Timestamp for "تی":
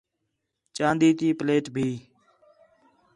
1.17-1.27